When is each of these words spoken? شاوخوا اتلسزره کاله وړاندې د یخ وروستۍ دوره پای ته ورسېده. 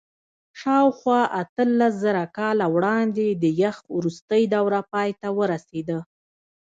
شاوخوا 0.59 1.21
اتلسزره 1.41 2.25
کاله 2.37 2.65
وړاندې 2.75 3.27
د 3.43 3.45
یخ 3.63 3.77
وروستۍ 3.97 4.43
دوره 4.55 4.79
پای 4.91 5.09
ته 5.21 5.27
ورسېده. 5.39 5.99